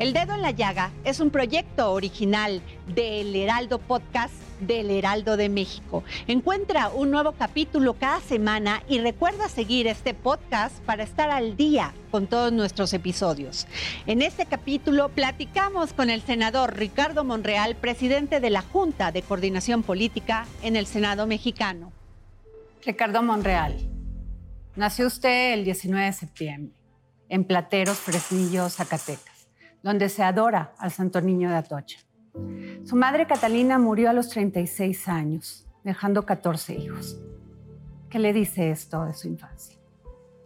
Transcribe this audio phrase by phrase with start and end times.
[0.00, 2.62] El Dedo en la Llaga es un proyecto original
[2.94, 6.04] del Heraldo Podcast del Heraldo de México.
[6.26, 11.92] Encuentra un nuevo capítulo cada semana y recuerda seguir este podcast para estar al día
[12.10, 13.66] con todos nuestros episodios.
[14.06, 19.82] En este capítulo platicamos con el senador Ricardo Monreal, presidente de la Junta de Coordinación
[19.82, 21.92] Política en el Senado mexicano.
[22.86, 23.76] Ricardo Monreal,
[24.76, 26.74] nació usted el 19 de septiembre
[27.28, 29.29] en Plateros, Fresnillo, Zacatecas
[29.82, 31.98] donde se adora al Santo Niño de Atocha.
[32.84, 37.20] Su madre Catalina murió a los 36 años, dejando 14 hijos.
[38.08, 39.76] ¿Qué le dice esto de su infancia?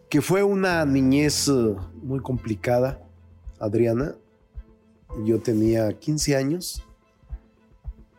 [0.09, 3.01] Que fue una niñez eh, muy complicada,
[3.59, 4.15] Adriana.
[5.25, 6.83] Yo tenía 15 años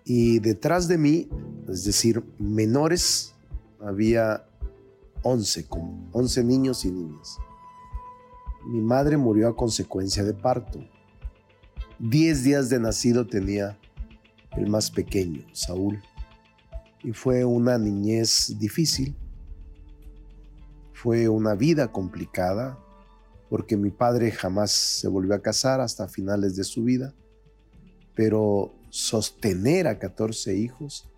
[0.04, 1.30] y detrás de mí,
[1.68, 3.36] es decir, menores,
[3.80, 4.46] había
[5.24, 5.68] 11,
[6.12, 7.38] 11 niños y niñas.
[8.66, 10.80] Mi madre murió a consecuencia de parto.
[12.00, 13.78] Diez días de nacido tenía
[14.58, 16.04] el más pequeño, Saúl.
[17.02, 19.16] Y fue una niñez difícil.
[20.94, 22.78] Fue una vida complicada
[23.50, 27.14] porque mi padre jamás se volvió a casar hasta finales de su vida.
[28.14, 31.10] Pero sostener a 14 hijos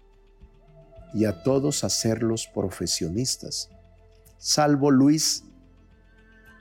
[1.15, 3.71] y a todos hacerlos profesionistas,
[4.37, 5.43] salvo Luis,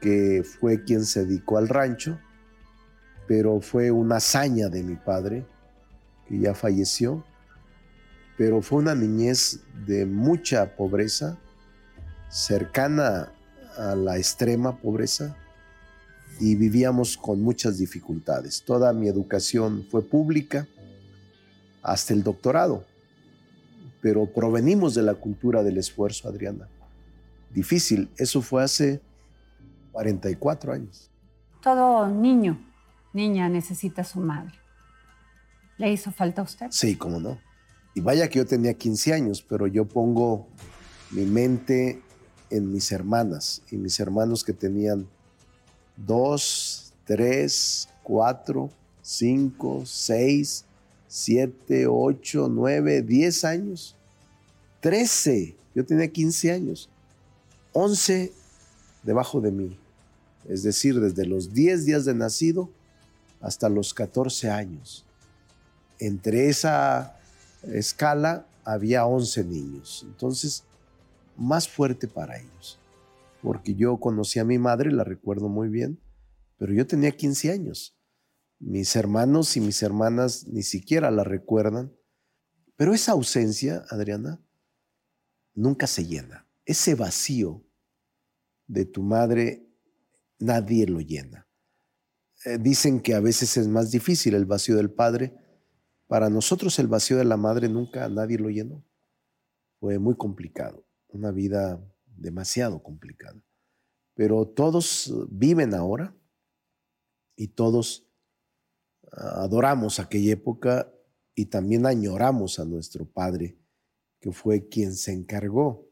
[0.01, 2.19] que fue quien se dedicó al rancho,
[3.27, 5.47] pero fue una hazaña de mi padre,
[6.29, 7.25] que ya falleció,
[8.37, 11.39] pero fue una niñez de mucha pobreza,
[12.29, 13.33] cercana
[13.77, 15.37] a la extrema pobreza,
[16.39, 18.63] y vivíamos con muchas dificultades.
[18.63, 20.67] Toda mi educación fue pública
[21.83, 22.85] hasta el doctorado,
[24.03, 26.69] pero provenimos de la cultura del esfuerzo, Adriana.
[27.51, 29.01] Difícil, eso fue hace
[29.93, 31.11] 44 años.
[31.63, 32.61] Todo niño,
[33.17, 34.55] niña necesita a su madre.
[35.79, 36.67] ¿Le hizo falta a usted?
[36.71, 37.39] Sí, cómo no.
[37.95, 40.47] Y vaya que yo tenía 15 años, pero yo pongo
[41.11, 42.03] mi mente
[42.51, 45.09] en mis hermanas y mis hermanos que tenían
[45.97, 48.71] dos, tres, cuatro,
[49.03, 50.65] cinco, seis,
[51.09, 53.97] siete, ocho, nueve, diez años,
[54.81, 55.57] trece.
[55.75, 56.89] Yo tenía 15 años,
[57.73, 58.33] once
[59.03, 59.79] debajo de mí.
[60.49, 62.71] Es decir, desde los 10 días de nacido
[63.41, 65.05] hasta los 14 años.
[65.99, 67.19] Entre esa
[67.63, 70.05] escala había 11 niños.
[70.07, 70.65] Entonces,
[71.37, 72.79] más fuerte para ellos.
[73.43, 76.01] Porque yo conocí a mi madre, la recuerdo muy bien,
[76.59, 77.97] pero yo tenía 15 años.
[78.59, 81.93] Mis hermanos y mis hermanas ni siquiera la recuerdan.
[82.77, 84.41] Pero esa ausencia, Adriana,
[85.55, 86.47] nunca se llena.
[86.65, 87.63] Ese vacío
[88.67, 89.69] de tu madre,
[90.39, 91.46] nadie lo llena.
[92.47, 95.35] Eh, dicen que a veces es más difícil el vacío del padre.
[96.07, 98.85] Para nosotros el vacío de la madre nunca nadie lo llenó.
[99.81, 103.43] Fue muy complicado, una vida demasiado complicada.
[104.15, 106.15] Pero todos viven ahora
[107.35, 108.07] y todos
[109.11, 110.95] ah, adoramos aquella época
[111.35, 113.59] y también añoramos a nuestro padre,
[114.21, 115.91] que fue quien se encargó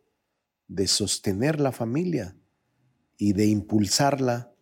[0.69, 2.37] de sostener la familia
[3.19, 4.54] y de impulsarla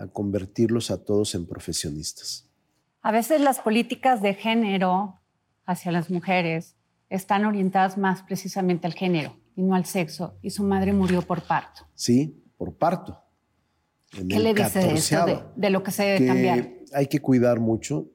[0.00, 2.48] a convertirlos a todos en profesionistas.
[3.02, 5.20] A veces las políticas de género
[5.66, 6.74] hacia las mujeres
[7.10, 11.42] están orientadas más precisamente al género y no al sexo, y su madre murió por
[11.42, 11.86] parto.
[11.94, 13.22] Sí, por parto.
[14.10, 16.70] ¿Qué le dice de eso, de, lo que se debe cambiar?
[16.94, 18.10] Hay que cuidar mucho.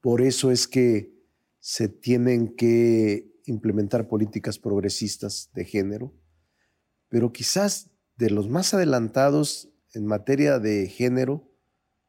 [0.00, 1.14] Por eso es que
[1.60, 6.12] se tienen que implementar políticas progresistas de género,
[7.08, 11.50] pero quizás de los más adelantados en materia de género,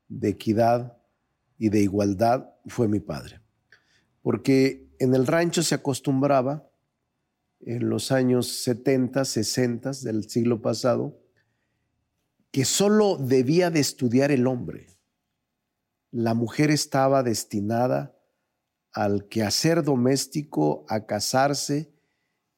[0.08, 0.98] de equidad
[1.58, 3.42] y de igualdad fue mi padre.
[4.22, 6.68] Porque en el rancho se acostumbraba,
[7.60, 11.20] en los años 70, 60 del siglo pasado,
[12.52, 14.88] que solo debía de estudiar el hombre.
[16.12, 18.18] La mujer estaba destinada
[18.92, 21.94] al quehacer doméstico, a casarse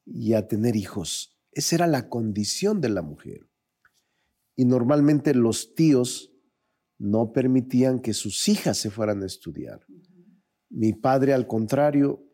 [0.04, 1.38] y a tener hijos.
[1.52, 3.46] Esa era la condición de la mujer.
[4.56, 6.32] Y normalmente los tíos
[6.98, 9.84] no permitían que sus hijas se fueran a estudiar.
[10.70, 12.24] Mi padre, al contrario,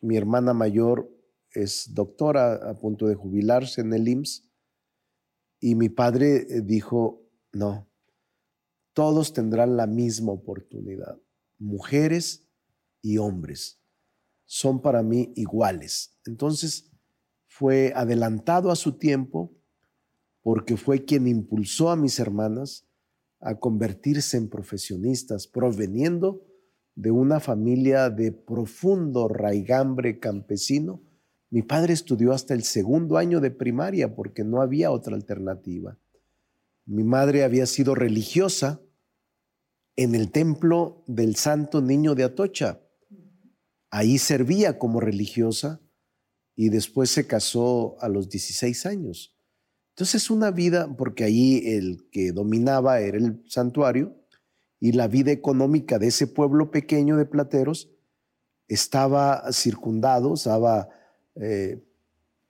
[0.00, 1.10] mi hermana mayor
[1.50, 4.48] es doctora a punto de jubilarse en el IMSS,
[5.60, 7.22] y mi padre eh, dijo,
[7.52, 7.88] no,
[8.94, 11.20] todos tendrán la misma oportunidad,
[11.58, 12.48] mujeres
[13.00, 13.80] y hombres,
[14.44, 16.18] son para mí iguales.
[16.26, 16.90] Entonces
[17.46, 19.56] fue adelantado a su tiempo
[20.42, 22.86] porque fue quien impulsó a mis hermanas
[23.40, 26.44] a convertirse en profesionistas, proveniendo
[26.94, 31.02] de una familia de profundo raigambre campesino.
[31.50, 35.98] Mi padre estudió hasta el segundo año de primaria porque no había otra alternativa.
[36.84, 38.80] Mi madre había sido religiosa
[39.96, 42.80] en el templo del Santo Niño de Atocha.
[43.90, 45.80] Ahí servía como religiosa
[46.56, 49.36] y después se casó a los 16 años.
[49.94, 54.16] Entonces una vida, porque ahí el que dominaba era el santuario
[54.80, 57.90] y la vida económica de ese pueblo pequeño de plateros
[58.68, 60.88] estaba circundado, estaba
[61.34, 61.84] eh,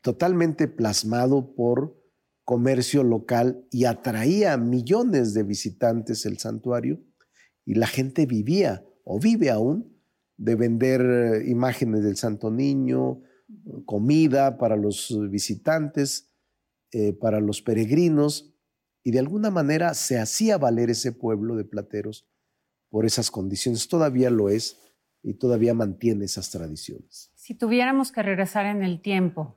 [0.02, 2.00] totalmente plasmado por
[2.44, 7.00] comercio local y atraía millones de visitantes el santuario
[7.64, 9.96] y la gente vivía o vive aún
[10.36, 13.20] de vender imágenes del Santo Niño,
[13.84, 16.31] comida para los visitantes,
[16.92, 18.52] eh, para los peregrinos,
[19.02, 22.26] y de alguna manera se hacía valer ese pueblo de plateros
[22.88, 23.88] por esas condiciones.
[23.88, 24.78] Todavía lo es
[25.22, 27.30] y todavía mantiene esas tradiciones.
[27.34, 29.56] Si tuviéramos que regresar en el tiempo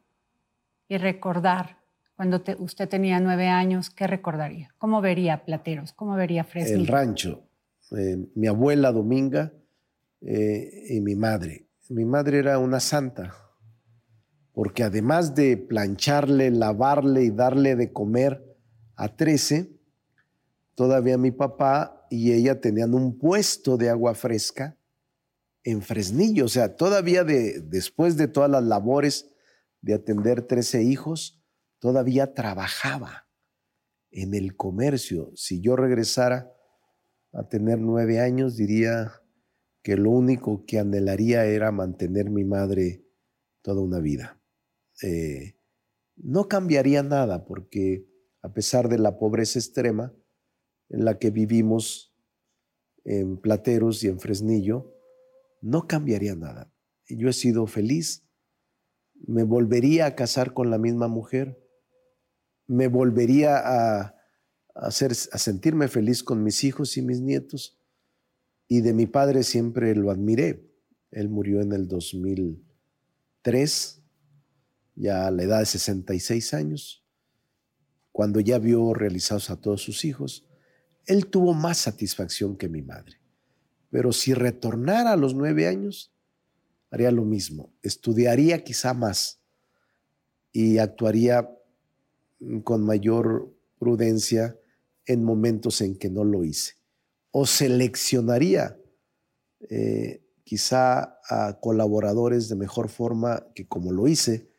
[0.88, 1.80] y recordar
[2.16, 4.74] cuando usted tenía nueve años, ¿qué recordaría?
[4.78, 5.92] ¿Cómo vería Plateros?
[5.92, 6.80] ¿Cómo vería Fresnillo?
[6.80, 7.44] El rancho.
[7.92, 9.52] Eh, mi abuela Dominga
[10.22, 11.68] eh, y mi madre.
[11.90, 13.45] Mi madre era una santa
[14.56, 18.58] porque además de plancharle, lavarle y darle de comer
[18.96, 19.70] a 13,
[20.76, 24.78] todavía mi papá y ella tenían un puesto de agua fresca
[25.66, 29.30] en Fresnillo, o sea, todavía de, después de todas las labores
[29.82, 31.44] de atender 13 hijos,
[31.80, 33.28] todavía trabajaba
[34.10, 35.32] en el comercio.
[35.36, 36.54] Si yo regresara
[37.34, 39.22] a tener nueve años, diría
[39.82, 43.06] que lo único que anhelaría era mantener mi madre
[43.62, 44.40] toda una vida.
[45.02, 45.56] Eh,
[46.16, 48.08] no cambiaría nada porque
[48.42, 50.14] a pesar de la pobreza extrema
[50.90, 52.16] en la que vivimos
[53.04, 54.94] en Plateros y en Fresnillo,
[55.62, 56.72] no cambiaría nada.
[57.08, 58.24] Yo he sido feliz,
[59.28, 61.60] me volvería a casar con la misma mujer,
[62.68, 64.16] me volvería a,
[64.76, 67.80] a sentirme feliz con mis hijos y mis nietos.
[68.68, 70.68] Y de mi padre siempre lo admiré.
[71.12, 74.05] Él murió en el 2003
[74.96, 77.04] ya a la edad de 66 años,
[78.12, 80.46] cuando ya vio realizados a todos sus hijos,
[81.06, 83.20] él tuvo más satisfacción que mi madre.
[83.90, 86.14] Pero si retornara a los nueve años,
[86.90, 89.42] haría lo mismo, estudiaría quizá más
[90.52, 91.50] y actuaría
[92.64, 94.58] con mayor prudencia
[95.06, 96.76] en momentos en que no lo hice.
[97.32, 98.78] O seleccionaría
[99.70, 104.50] eh, quizá a colaboradores de mejor forma que como lo hice,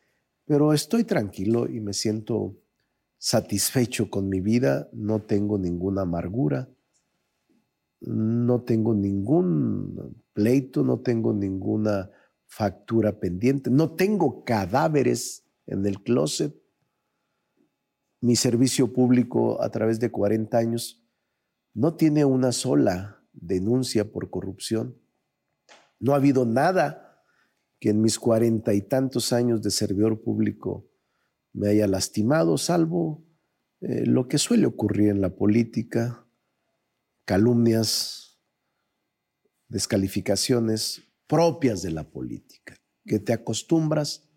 [0.47, 2.55] pero estoy tranquilo y me siento
[3.17, 6.69] satisfecho con mi vida, no tengo ninguna amargura,
[7.99, 12.09] no tengo ningún pleito, no tengo ninguna
[12.45, 16.55] factura pendiente, no tengo cadáveres en el closet.
[18.21, 21.03] Mi servicio público a través de 40 años
[21.73, 24.97] no tiene una sola denuncia por corrupción.
[25.99, 27.06] No ha habido nada
[27.79, 30.89] que en mis cuarenta y tantos años de servidor público
[31.53, 33.23] me haya lastimado, salvo
[33.81, 36.25] eh, lo que suele ocurrir en la política,
[37.25, 38.39] calumnias,
[39.67, 44.29] descalificaciones propias de la política, que te acostumbras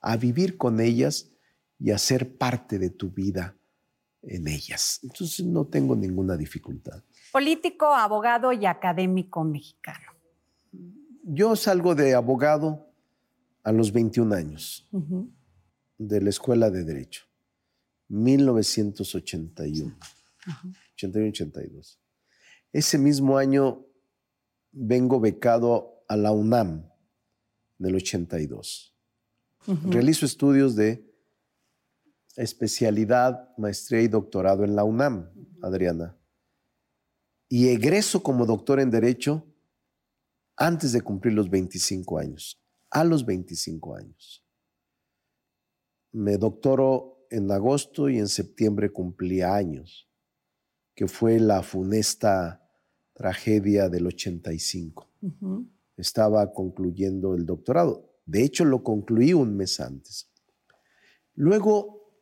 [0.00, 1.30] a vivir con ellas
[1.78, 3.56] y a ser parte de tu vida
[4.22, 5.00] en ellas.
[5.02, 7.02] Entonces no tengo ninguna dificultad.
[7.32, 10.12] Político, abogado y académico mexicano.
[11.22, 12.87] Yo salgo de abogado
[13.68, 14.88] a los 21 años
[15.98, 17.24] de la Escuela de Derecho,
[18.08, 19.94] 1981,
[20.96, 21.98] 81-82.
[22.72, 23.84] Ese mismo año
[24.72, 26.90] vengo becado a la UNAM
[27.76, 28.96] del 82.
[29.84, 31.06] Realizo estudios de
[32.36, 35.28] especialidad, maestría y doctorado en la UNAM,
[35.60, 36.16] Adriana.
[37.50, 39.46] Y egreso como doctor en Derecho
[40.56, 44.44] antes de cumplir los 25 años a los 25 años.
[46.12, 50.08] me doctoro en agosto y en septiembre cumplía años,
[50.94, 52.66] que fue la funesta
[53.12, 55.06] tragedia del 85.
[55.96, 58.08] Estaba concluyendo el doctorado.
[58.24, 60.30] De hecho, lo concluí un mes antes.
[61.34, 62.14] Luego,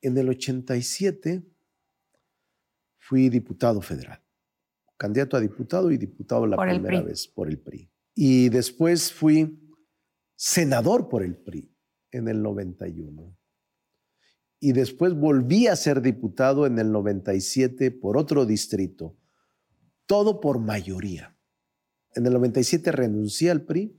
[0.00, 1.42] en el 87,
[2.98, 4.20] fui diputado federal,
[4.96, 7.90] candidato a diputado y diputado la primera vez por el PRI.
[8.14, 9.58] Y después fui
[10.36, 11.72] senador por el PRI
[12.10, 13.36] en el 91.
[14.60, 19.18] Y después volví a ser diputado en el 97 por otro distrito,
[20.06, 21.36] todo por mayoría.
[22.14, 23.98] En el 97 renuncié al PRI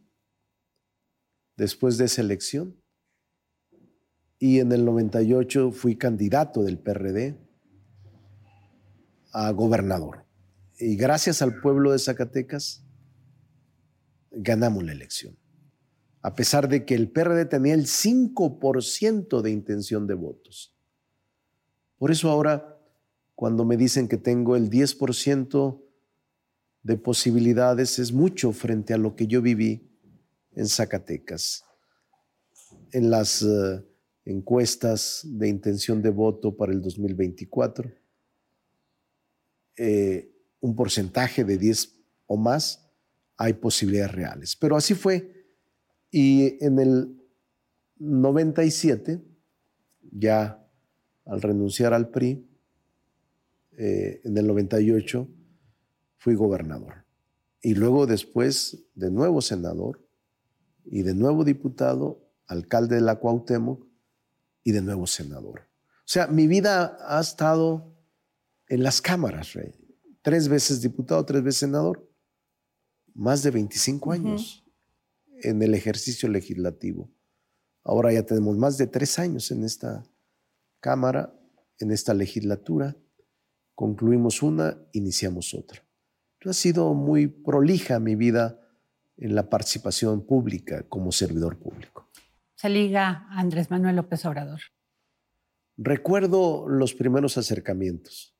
[1.57, 2.81] después de esa elección
[4.39, 7.37] y en el 98 fui candidato del PRD
[9.33, 10.25] a gobernador.
[10.79, 12.85] Y gracias al pueblo de Zacatecas
[14.31, 15.42] ganamos la elección
[16.23, 20.73] a pesar de que el PRD tenía el 5% de intención de votos.
[21.97, 22.79] Por eso ahora,
[23.35, 25.81] cuando me dicen que tengo el 10%
[26.83, 29.91] de posibilidades, es mucho frente a lo que yo viví
[30.55, 31.65] en Zacatecas.
[32.93, 33.83] En las eh,
[34.23, 37.91] encuestas de intención de voto para el 2024,
[39.75, 42.89] eh, un porcentaje de 10 o más,
[43.35, 44.55] hay posibilidades reales.
[44.55, 45.32] Pero así fue
[46.15, 47.19] y en el
[47.97, 49.19] 97,
[50.11, 50.63] ya
[51.25, 52.47] al renunciar al PRI,
[53.79, 55.27] eh, en el 98
[56.17, 57.05] fui gobernador.
[57.63, 60.07] Y luego después de nuevo senador
[60.85, 63.83] y de nuevo diputado, alcalde de la Cuauhtémoc
[64.63, 65.61] y de nuevo senador.
[65.61, 67.91] O sea, mi vida ha estado
[68.67, 69.73] en las cámaras, Rey.
[70.21, 72.07] Tres veces diputado, tres veces senador.
[73.15, 74.62] Más de 25 años
[75.43, 77.11] en el ejercicio legislativo.
[77.83, 80.03] Ahora ya tenemos más de tres años en esta
[80.79, 81.33] Cámara,
[81.79, 82.95] en esta legislatura.
[83.75, 85.81] Concluimos una, iniciamos otra.
[86.45, 88.59] ha sido muy prolija mi vida
[89.17, 92.09] en la participación pública como servidor público.
[92.55, 94.59] Se liga Andrés Manuel López Obrador.
[95.77, 98.35] Recuerdo los primeros acercamientos.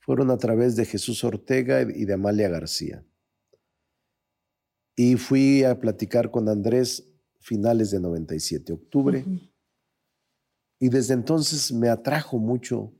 [0.00, 3.04] Fueron a través de Jesús Ortega y de Amalia García.
[4.94, 7.04] Y fui a platicar con Andrés
[7.40, 9.24] finales de 97, octubre.
[10.78, 12.92] Y desde entonces me atrajo mucho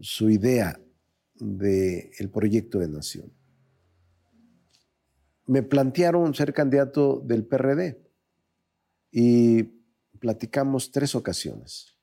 [0.00, 0.80] su idea
[1.34, 3.32] del el proyecto de nación.
[5.46, 8.00] Me plantearon ser candidato del PRD
[9.10, 9.64] y
[10.18, 11.96] platicamos tres ocasiones.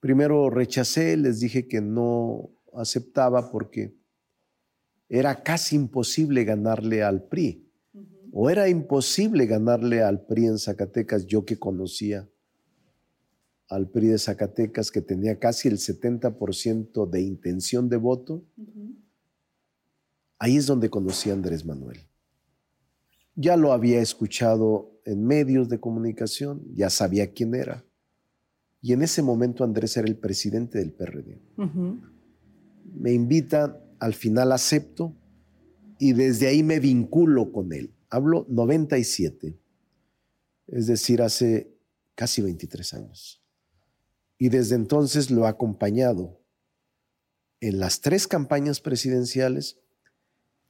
[0.00, 3.96] Primero rechacé, les dije que no aceptaba porque
[5.08, 7.67] era casi imposible ganarle al PRI
[8.32, 12.28] o era imposible ganarle al PRI en Zacatecas, yo que conocía
[13.68, 18.44] al PRI de Zacatecas, que tenía casi el 70% de intención de voto,
[20.38, 21.98] ahí es donde conocí a Andrés Manuel.
[23.34, 27.84] Ya lo había escuchado en medios de comunicación, ya sabía quién era.
[28.80, 31.40] Y en ese momento Andrés era el presidente del PRD.
[32.94, 35.14] Me invita, al final acepto
[35.98, 37.92] y desde ahí me vinculo con él.
[38.10, 39.58] Hablo 97,
[40.68, 41.76] es decir, hace
[42.14, 43.42] casi 23 años.
[44.38, 46.40] Y desde entonces lo ha acompañado
[47.60, 49.80] en las tres campañas presidenciales,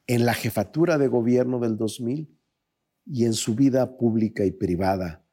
[0.07, 2.35] en la jefatura de gobierno del 2000
[3.07, 5.25] y en su vida pública y privada.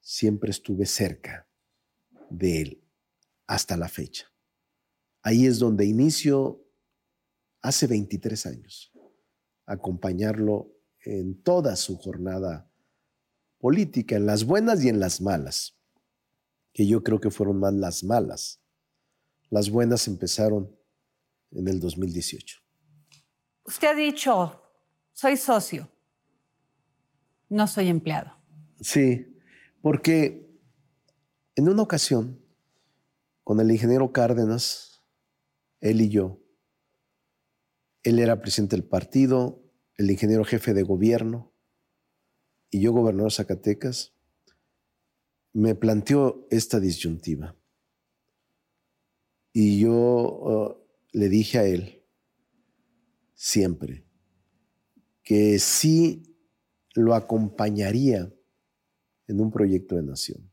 [0.00, 1.48] Siempre estuve cerca
[2.30, 2.84] de él
[3.46, 4.26] hasta la fecha.
[5.22, 6.62] Ahí es donde inicio
[7.62, 8.92] hace 23 años,
[9.64, 10.73] acompañarlo
[11.04, 12.70] en toda su jornada
[13.58, 15.76] política, en las buenas y en las malas,
[16.72, 18.60] que yo creo que fueron más las malas.
[19.50, 20.74] Las buenas empezaron
[21.50, 22.58] en el 2018.
[23.64, 24.62] Usted ha dicho,
[25.12, 25.88] soy socio,
[27.48, 28.36] no soy empleado.
[28.80, 29.38] Sí,
[29.80, 30.50] porque
[31.54, 32.40] en una ocasión,
[33.44, 35.02] con el ingeniero Cárdenas,
[35.80, 36.40] él y yo,
[38.02, 39.63] él era presidente del partido,
[39.96, 41.52] el ingeniero jefe de gobierno
[42.70, 44.12] y yo gobernador de Zacatecas,
[45.52, 47.56] me planteó esta disyuntiva.
[49.52, 50.76] Y yo uh,
[51.12, 52.02] le dije a él
[53.34, 54.04] siempre
[55.22, 56.36] que sí
[56.94, 58.32] lo acompañaría
[59.28, 60.50] en un proyecto de nación,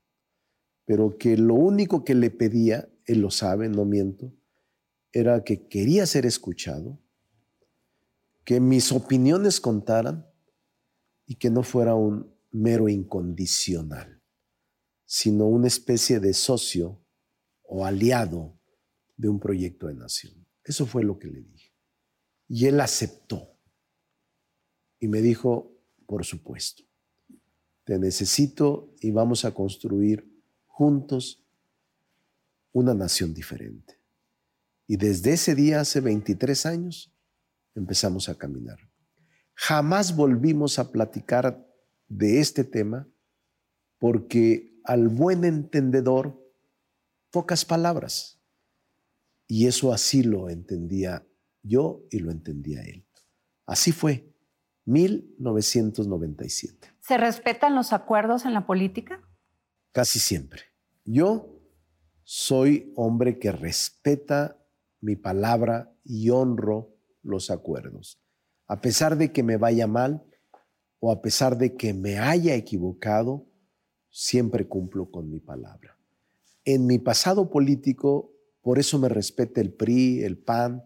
[0.85, 4.33] pero que lo único que le pedía, él lo sabe, no miento,
[5.11, 6.99] era que quería ser escuchado
[8.43, 10.25] que mis opiniones contaran
[11.25, 14.21] y que no fuera un mero incondicional,
[15.05, 17.01] sino una especie de socio
[17.63, 18.59] o aliado
[19.15, 20.45] de un proyecto de nación.
[20.63, 21.71] Eso fue lo que le dije.
[22.47, 23.57] Y él aceptó.
[24.99, 25.71] Y me dijo,
[26.05, 26.83] por supuesto,
[27.85, 30.29] te necesito y vamos a construir
[30.67, 31.43] juntos
[32.73, 33.99] una nación diferente.
[34.87, 37.10] Y desde ese día, hace 23 años,
[37.75, 38.77] empezamos a caminar.
[39.53, 41.67] Jamás volvimos a platicar
[42.07, 43.07] de este tema
[43.99, 46.43] porque al buen entendedor,
[47.29, 48.41] pocas palabras.
[49.47, 51.27] Y eso así lo entendía
[51.61, 53.05] yo y lo entendía él.
[53.65, 54.33] Así fue,
[54.85, 56.95] 1997.
[56.99, 59.21] ¿Se respetan los acuerdos en la política?
[59.91, 60.61] Casi siempre.
[61.05, 61.59] Yo
[62.23, 64.63] soy hombre que respeta
[64.99, 68.19] mi palabra y honro los acuerdos.
[68.67, 70.23] A pesar de que me vaya mal
[70.99, 73.47] o a pesar de que me haya equivocado,
[74.09, 75.97] siempre cumplo con mi palabra.
[76.63, 80.83] En mi pasado político por eso me respeta el PRI, el PAN,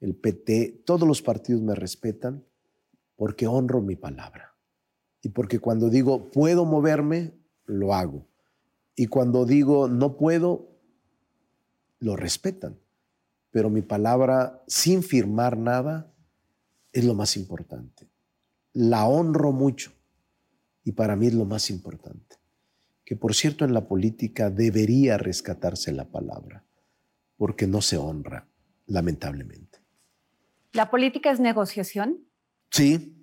[0.00, 2.44] el PT, todos los partidos me respetan
[3.16, 4.56] porque honro mi palabra.
[5.22, 7.34] Y porque cuando digo puedo moverme,
[7.66, 8.26] lo hago.
[8.96, 10.70] Y cuando digo no puedo,
[11.98, 12.78] lo respetan.
[13.50, 16.12] Pero mi palabra, sin firmar nada,
[16.92, 18.08] es lo más importante.
[18.72, 19.92] La honro mucho.
[20.84, 22.36] Y para mí es lo más importante.
[23.04, 26.64] Que por cierto en la política debería rescatarse la palabra
[27.36, 28.48] porque no se honra,
[28.86, 29.78] lamentablemente.
[30.72, 32.18] ¿La política es negociación?
[32.70, 33.16] Sí.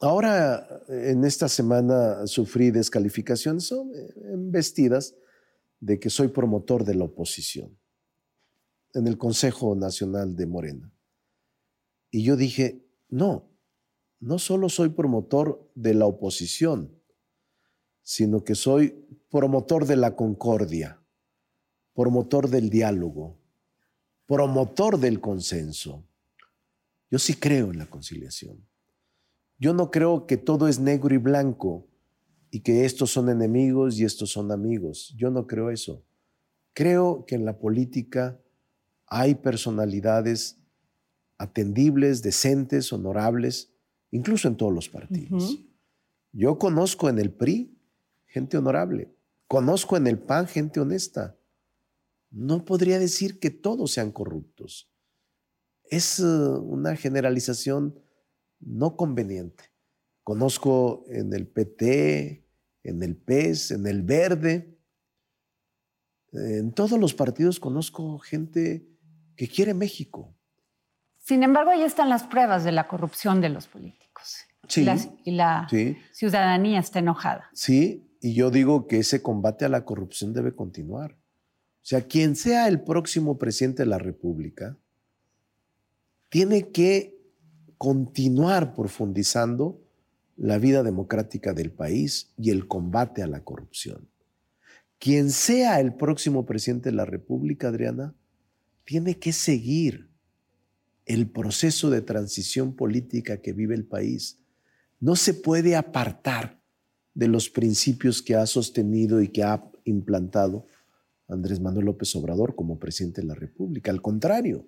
[0.00, 3.72] Ahora, en esta semana sufrí descalificaciones
[4.32, 5.14] embestidas
[5.80, 7.76] de que soy promotor de la oposición
[8.94, 10.92] en el Consejo Nacional de Morena.
[12.10, 13.50] Y yo dije, no,
[14.20, 16.90] no solo soy promotor de la oposición,
[18.02, 21.00] sino que soy promotor de la concordia
[21.94, 23.38] promotor del diálogo,
[24.26, 26.04] promotor del consenso.
[27.10, 28.66] Yo sí creo en la conciliación.
[29.58, 31.86] Yo no creo que todo es negro y blanco
[32.50, 35.14] y que estos son enemigos y estos son amigos.
[35.16, 36.04] Yo no creo eso.
[36.72, 38.40] Creo que en la política
[39.16, 40.58] hay personalidades
[41.38, 43.72] atendibles, decentes, honorables,
[44.10, 45.62] incluso en todos los partidos.
[46.32, 47.78] Yo conozco en el PRI
[48.26, 49.14] gente honorable,
[49.46, 51.38] conozco en el PAN gente honesta,
[52.32, 54.90] no podría decir que todos sean corruptos.
[55.84, 58.00] Es eh, una generalización
[58.58, 59.70] no conveniente.
[60.24, 62.44] Conozco en el PT,
[62.82, 64.76] en el PES, en el Verde,
[66.32, 68.90] en todos los partidos conozco gente
[69.36, 70.34] que quiere México.
[71.18, 74.44] Sin embargo, ahí están las pruebas de la corrupción de los políticos.
[74.68, 74.86] Sí.
[75.24, 75.68] Y la,
[76.12, 77.48] ciudadanía está enojada.
[77.52, 81.12] Sí, y yo digo que ese combate a la corrupción debe continuar.
[81.12, 84.76] O sea, quien sea el próximo presidente de la República,
[86.30, 87.18] tiene que
[87.76, 89.80] continuar profundizando
[90.36, 94.08] la vida democrática del país y el combate a la corrupción.
[94.98, 98.14] Quien sea el próximo presidente de la República, Adriana,
[98.84, 100.10] tiene que seguir
[101.06, 104.40] el proceso de transición política que vive el país.
[105.00, 106.60] No se puede apartar
[107.14, 110.66] de los principios que ha sostenido y que ha implantado
[111.28, 113.90] Andrés Manuel López Obrador como presidente de la República.
[113.90, 114.66] Al contrario,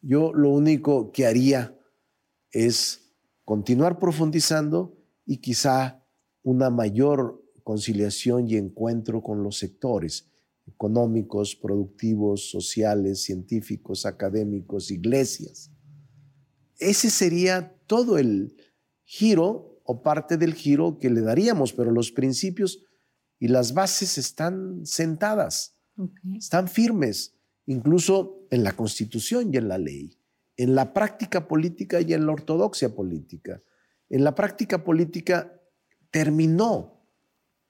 [0.00, 1.76] yo lo único que haría
[2.52, 3.12] es
[3.44, 6.02] continuar profundizando y quizá
[6.42, 10.27] una mayor conciliación y encuentro con los sectores
[10.68, 15.70] económicos, productivos, sociales, científicos, académicos, iglesias.
[16.78, 18.56] Ese sería todo el
[19.04, 22.84] giro o parte del giro que le daríamos, pero los principios
[23.40, 25.76] y las bases están sentadas,
[26.36, 27.34] están firmes,
[27.66, 30.18] incluso en la constitución y en la ley,
[30.56, 33.62] en la práctica política y en la ortodoxia política.
[34.10, 35.60] En la práctica política
[36.10, 37.04] terminó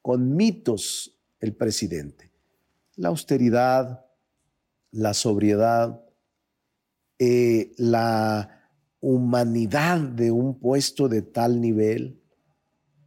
[0.02, 2.27] con mitos el presidente.
[2.98, 4.04] La austeridad,
[4.90, 6.04] la sobriedad,
[7.20, 12.20] eh, la humanidad de un puesto de tal nivel,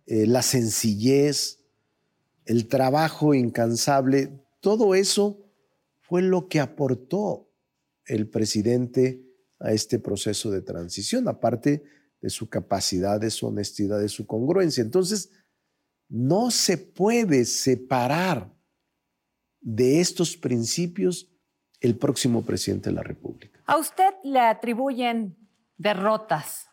[0.05, 1.59] eh, la sencillez,
[2.45, 5.45] el trabajo incansable, todo eso
[5.99, 7.51] fue lo que aportó
[8.05, 9.25] el presidente
[9.59, 11.83] a este proceso de transición, aparte
[12.21, 14.81] de su capacidad, de su honestidad, de su congruencia.
[14.81, 15.31] Entonces,
[16.07, 18.53] no se puede separar
[19.61, 21.29] de estos principios
[21.79, 23.59] el próximo presidente de la República.
[23.65, 25.37] A usted le atribuyen
[25.77, 26.67] derrotas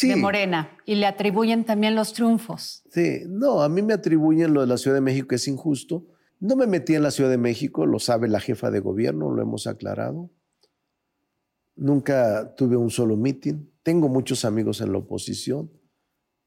[0.00, 2.84] de Morena y le atribuyen también los triunfos.
[2.90, 6.06] Sí, no, a mí me atribuyen lo de la Ciudad de México que es injusto.
[6.38, 9.42] No me metí en la Ciudad de México, lo sabe la jefa de gobierno, lo
[9.42, 10.30] hemos aclarado.
[11.74, 13.72] Nunca tuve un solo mitin.
[13.82, 15.72] Tengo muchos amigos en la oposición,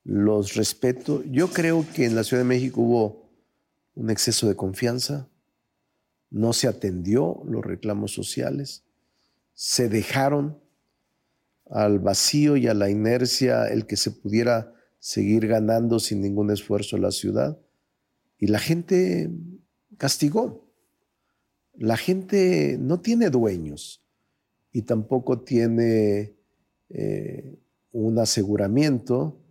[0.04, 1.24] los respeto.
[1.26, 3.21] Yo creo que en la Ciudad de México hubo
[3.96, 5.30] un exceso de confianza,
[6.30, 8.84] no se atendió los reclamos sociales,
[9.54, 10.60] se dejaron
[11.70, 16.98] al vacío y a la inercia el que se pudiera seguir ganando sin ningún esfuerzo
[16.98, 17.60] la ciudad.
[18.38, 19.30] Y la gente
[19.98, 20.68] castigó.
[21.74, 24.04] La gente no tiene dueños
[24.72, 26.36] y tampoco tiene
[26.90, 27.58] eh,
[27.92, 29.42] un aseguramiento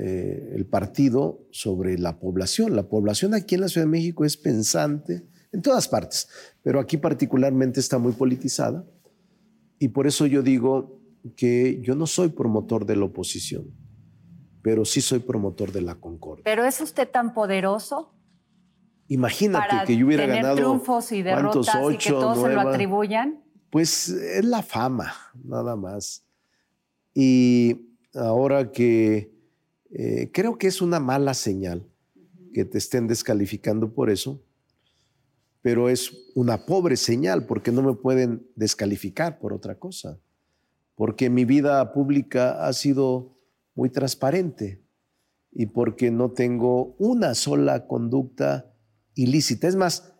[0.00, 2.76] eh, el partido sobre la población.
[2.76, 6.28] La población aquí en la Ciudad de México es pensante en todas partes,
[6.62, 8.84] pero aquí particularmente está muy politizada
[9.78, 10.98] y por eso yo digo,
[11.36, 13.74] que yo no soy promotor de la oposición,
[14.62, 16.44] pero sí soy promotor de la concordia.
[16.44, 18.14] ¿Pero es usted tan poderoso?
[19.08, 22.60] Imagínate que yo hubiera tener ganado triunfos y derrotas ocho, y que todos se lo
[22.60, 23.42] atribuyan.
[23.70, 25.12] Pues es la fama,
[25.44, 26.24] nada más.
[27.14, 29.37] Y ahora que
[29.90, 31.86] eh, creo que es una mala señal
[32.52, 34.42] que te estén descalificando por eso,
[35.62, 40.20] pero es una pobre señal porque no me pueden descalificar por otra cosa
[40.98, 43.38] porque mi vida pública ha sido
[43.76, 44.82] muy transparente
[45.52, 48.74] y porque no tengo una sola conducta
[49.14, 49.68] ilícita.
[49.68, 50.12] Es más,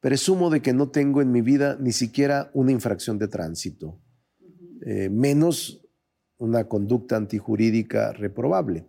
[0.00, 3.98] presumo de que no tengo en mi vida ni siquiera una infracción de tránsito,
[4.82, 5.88] eh, menos
[6.36, 8.84] una conducta antijurídica reprobable.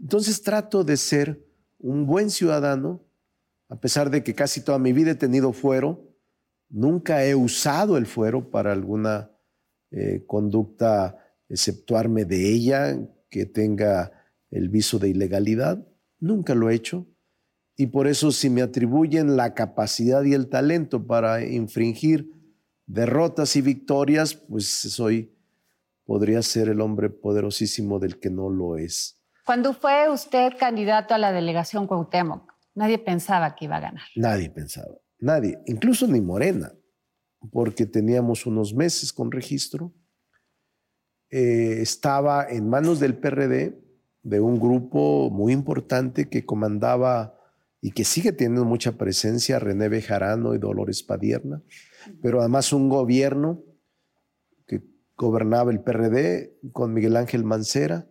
[0.00, 1.44] Entonces trato de ser
[1.78, 3.04] un buen ciudadano,
[3.68, 6.14] a pesar de que casi toda mi vida he tenido fuero,
[6.68, 9.30] nunca he usado el fuero para alguna
[9.90, 12.98] eh, conducta, exceptuarme de ella,
[13.30, 14.12] que tenga
[14.50, 15.86] el viso de ilegalidad.
[16.20, 17.06] Nunca lo he hecho.
[17.76, 22.32] Y por eso si me atribuyen la capacidad y el talento para infringir
[22.86, 25.32] derrotas y victorias, pues soy,
[26.04, 29.17] podría ser el hombre poderosísimo del que no lo es.
[29.48, 34.02] Cuando fue usted candidato a la delegación Cuauhtémoc, nadie pensaba que iba a ganar.
[34.14, 36.70] Nadie pensaba, nadie, incluso ni Morena
[37.50, 39.94] porque teníamos unos meses con registro.
[41.30, 43.82] Eh, estaba en manos del PRD,
[44.22, 47.34] de un grupo muy importante que comandaba
[47.80, 51.62] y que sigue teniendo mucha presencia, René Bejarano y Dolores Padierna,
[52.20, 53.64] pero además un gobierno
[54.66, 54.82] que
[55.16, 58.10] gobernaba el PRD con Miguel Ángel Mancera.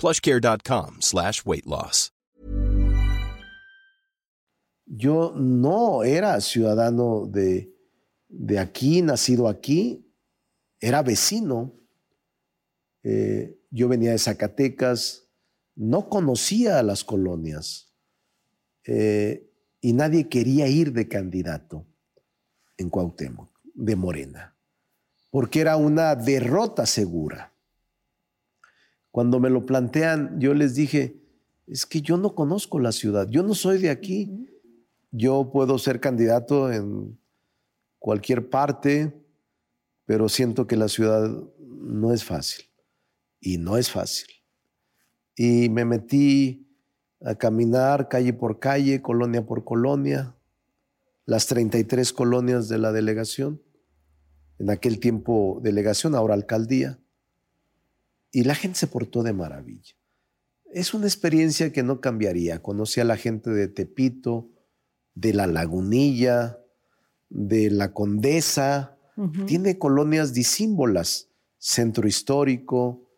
[0.00, 2.12] plushcare.com slash weight loss.
[4.92, 7.72] Yo no era ciudadano de,
[8.28, 10.04] de aquí, nacido aquí,
[10.80, 11.72] era vecino.
[13.04, 15.28] Eh, yo venía de Zacatecas,
[15.76, 17.94] no conocía a las colonias
[18.84, 19.48] eh,
[19.80, 21.86] y nadie quería ir de candidato
[22.76, 24.56] en Cuauhtémoc, de Morena,
[25.30, 27.49] porque era una derrota segura.
[29.10, 31.20] Cuando me lo plantean, yo les dije,
[31.66, 34.46] es que yo no conozco la ciudad, yo no soy de aquí.
[35.12, 37.18] Yo puedo ser candidato en
[37.98, 39.24] cualquier parte,
[40.04, 42.64] pero siento que la ciudad no es fácil.
[43.40, 44.28] Y no es fácil.
[45.34, 46.68] Y me metí
[47.22, 50.36] a caminar calle por calle, colonia por colonia,
[51.26, 53.62] las 33 colonias de la delegación,
[54.58, 56.98] en aquel tiempo delegación, ahora alcaldía,
[58.32, 59.94] y la gente se portó de maravilla.
[60.72, 62.62] Es una experiencia que no cambiaría.
[62.62, 64.50] Conocí a la gente de Tepito,
[65.14, 66.58] de la Lagunilla,
[67.28, 68.96] de la Condesa,
[69.46, 73.10] tiene colonias disímbolas, Centro Histórico,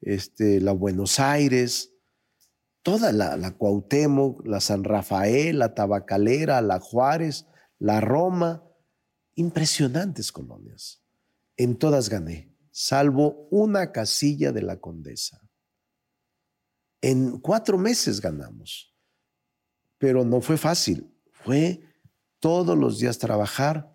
[0.00, 1.92] este, la Buenos Aires,
[2.82, 7.46] toda la, la Cuauhtémoc, la San Rafael, la Tabacalera, la Juárez,
[7.78, 8.64] la Roma,
[9.36, 11.02] impresionantes colonias.
[11.56, 15.40] En todas gané, salvo una casilla de la Condesa.
[17.00, 18.92] En cuatro meses ganamos,
[19.96, 21.82] pero no fue fácil fue
[22.40, 23.94] todos los días trabajar,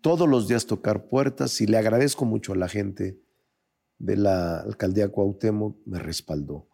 [0.00, 3.20] todos los días tocar puertas y le agradezco mucho a la gente
[3.98, 6.68] de la alcaldía Cuauhtémoc me respaldó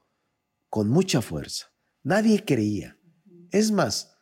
[0.71, 1.67] con mucha fuerza.
[2.03, 2.97] Nadie creía.
[3.51, 4.17] Es más,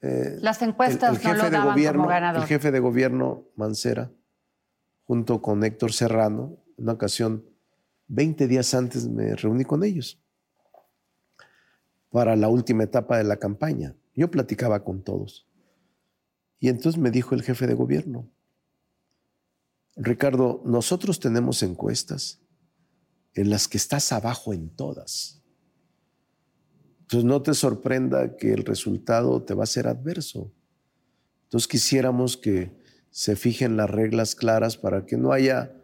[0.00, 2.42] eh, las encuestas el, jefe no lo de daban gobierno, como ganador.
[2.42, 4.12] El jefe de gobierno Mancera,
[5.10, 7.44] junto con Héctor Serrano, en una ocasión,
[8.06, 10.22] 20 días antes me reuní con ellos
[12.10, 13.96] para la última etapa de la campaña.
[14.14, 15.48] Yo platicaba con todos.
[16.60, 18.30] Y entonces me dijo el jefe de gobierno,
[19.96, 22.40] Ricardo, nosotros tenemos encuestas
[23.34, 25.42] en las que estás abajo en todas.
[27.00, 30.52] Entonces no te sorprenda que el resultado te va a ser adverso.
[31.46, 32.79] Entonces quisiéramos que
[33.10, 35.74] se fijen las reglas claras para que no haya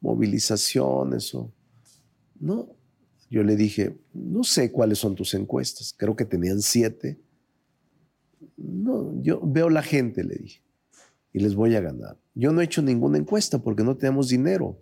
[0.00, 1.36] movilizaciones.
[2.38, 2.76] No,
[3.30, 7.20] yo le dije, no sé cuáles son tus encuestas, creo que tenían siete.
[8.56, 10.62] No, yo veo la gente, le dije,
[11.32, 12.18] y les voy a ganar.
[12.34, 14.80] Yo no he hecho ninguna encuesta porque no tenemos dinero.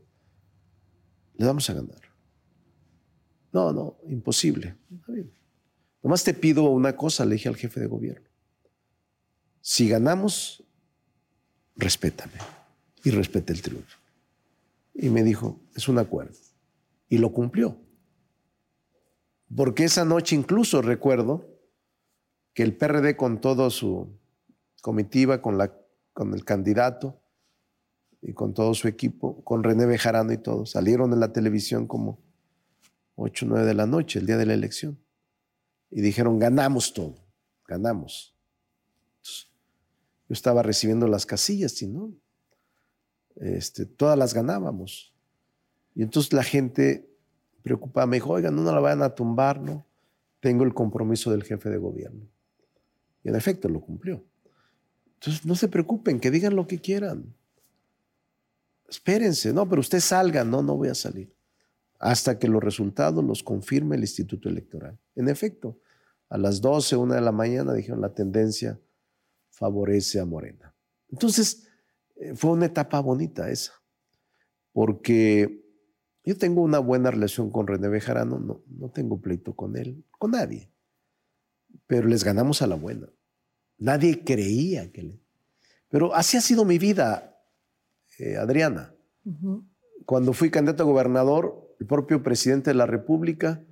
[1.36, 2.00] Le vamos a ganar.
[3.52, 4.76] No, no, imposible.
[6.02, 8.28] Nomás te pido una cosa, le dije al jefe de gobierno.
[9.60, 10.65] Si ganamos,
[11.76, 12.38] respétame
[13.04, 13.98] y respete el triunfo.
[14.94, 16.38] Y me dijo, es un acuerdo.
[17.08, 17.78] Y lo cumplió.
[19.54, 21.46] Porque esa noche incluso recuerdo
[22.52, 24.18] que el PRD con toda su
[24.80, 25.72] comitiva, con, la,
[26.12, 27.20] con el candidato
[28.22, 32.18] y con todo su equipo, con René Bejarano y todo, salieron en la televisión como
[33.16, 34.98] 8 o 9 de la noche, el día de la elección,
[35.90, 37.14] y dijeron, ganamos todo,
[37.66, 38.35] ganamos.
[40.28, 42.12] Yo estaba recibiendo las casillas y no,
[43.36, 45.14] este, todas las ganábamos.
[45.94, 47.08] Y entonces la gente
[47.66, 48.06] preocupada.
[48.06, 49.84] Me dijo, oigan, no la vayan a tumbar, ¿no?
[50.38, 52.28] Tengo el compromiso del jefe de gobierno.
[53.24, 54.24] Y en efecto lo cumplió.
[55.14, 57.34] Entonces, no se preocupen, que digan lo que quieran.
[58.88, 61.34] Espérense, no, pero usted salga, no, no voy a salir.
[61.98, 64.96] Hasta que los resultados los confirme el Instituto Electoral.
[65.16, 65.76] En efecto,
[66.28, 68.78] a las 12, una de la mañana dijeron la tendencia
[69.56, 70.74] favorece a Morena.
[71.10, 71.66] Entonces,
[72.16, 73.72] eh, fue una etapa bonita esa,
[74.72, 75.64] porque
[76.24, 80.32] yo tengo una buena relación con René Bejarano, no, no tengo pleito con él, con
[80.32, 80.70] nadie.
[81.86, 83.08] Pero les ganamos a la buena.
[83.78, 85.20] Nadie creía que le...
[85.88, 87.38] Pero así ha sido mi vida,
[88.18, 88.94] eh, Adriana.
[90.04, 93.64] Cuando fui candidato a gobernador, el propio presidente de la República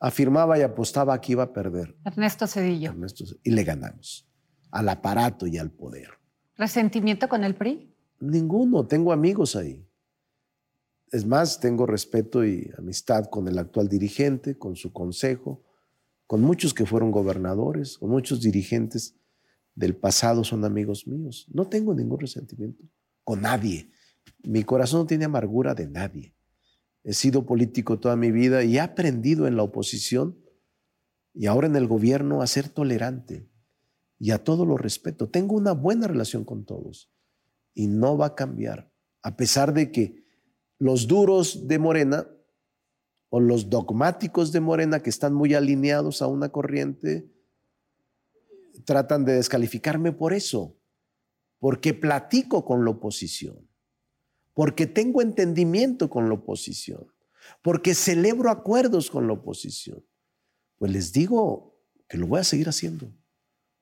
[0.00, 1.96] afirmaba y apostaba que iba a perder.
[2.04, 2.90] Ernesto Cedillo.
[2.90, 4.31] Ernesto, y le ganamos
[4.72, 6.08] al aparato y al poder.
[6.56, 7.94] ¿Resentimiento con el PRI?
[8.20, 9.86] Ninguno, tengo amigos ahí.
[11.10, 15.62] Es más, tengo respeto y amistad con el actual dirigente, con su consejo,
[16.26, 19.14] con muchos que fueron gobernadores, con muchos dirigentes
[19.74, 21.46] del pasado son amigos míos.
[21.52, 22.82] No tengo ningún resentimiento
[23.24, 23.90] con nadie.
[24.42, 26.34] Mi corazón no tiene amargura de nadie.
[27.04, 30.38] He sido político toda mi vida y he aprendido en la oposición
[31.34, 33.51] y ahora en el gobierno a ser tolerante
[34.22, 35.28] y a todo lo respeto.
[35.28, 37.10] Tengo una buena relación con todos
[37.74, 38.88] y no va a cambiar,
[39.20, 40.22] a pesar de que
[40.78, 42.28] los duros de Morena
[43.30, 47.32] o los dogmáticos de Morena que están muy alineados a una corriente,
[48.84, 50.78] tratan de descalificarme por eso,
[51.58, 53.68] porque platico con la oposición,
[54.54, 57.12] porque tengo entendimiento con la oposición,
[57.60, 60.06] porque celebro acuerdos con la oposición.
[60.78, 61.76] Pues les digo
[62.08, 63.12] que lo voy a seguir haciendo,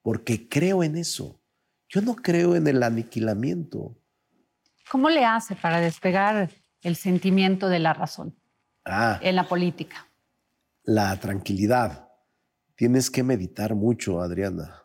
[0.03, 1.41] porque creo en eso.
[1.89, 3.97] Yo no creo en el aniquilamiento.
[4.91, 6.51] ¿Cómo le hace para despegar
[6.83, 8.37] el sentimiento de la razón
[8.85, 10.09] ah, en la política?
[10.83, 12.09] La tranquilidad.
[12.77, 14.83] Tienes que meditar mucho, Adriana,